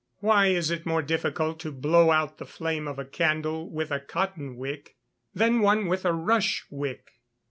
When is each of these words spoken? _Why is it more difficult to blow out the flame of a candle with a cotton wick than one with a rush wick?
_Why 0.23 0.49
is 0.49 0.71
it 0.71 0.83
more 0.83 1.03
difficult 1.03 1.59
to 1.59 1.71
blow 1.71 2.09
out 2.09 2.39
the 2.39 2.45
flame 2.47 2.87
of 2.87 2.97
a 2.97 3.05
candle 3.05 3.69
with 3.69 3.91
a 3.91 3.99
cotton 3.99 4.55
wick 4.57 4.95
than 5.31 5.59
one 5.61 5.85
with 5.85 6.05
a 6.05 6.11
rush 6.13 6.65
wick? 6.71 7.09